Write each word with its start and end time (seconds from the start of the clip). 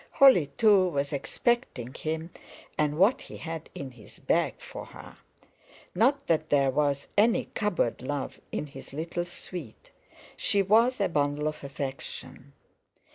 Holly, 0.13 0.47
too, 0.57 0.87
was 0.89 1.13
expecting 1.13 1.93
him, 1.93 2.31
and 2.75 2.97
what 2.97 3.21
he 3.21 3.37
had 3.37 3.69
in 3.75 3.91
his 3.91 4.17
bag 4.17 4.57
for 4.59 4.83
her. 4.85 5.15
Not 5.93 6.25
that 6.25 6.49
there 6.49 6.71
was 6.71 7.05
any 7.15 7.45
cupboard 7.53 8.01
love 8.01 8.41
in 8.51 8.65
his 8.65 8.93
little 8.93 9.25
sweet—she 9.25 10.63
was 10.63 10.99
a 10.99 11.07
bundle 11.07 11.47
of 11.47 11.63
affection. 11.63 12.53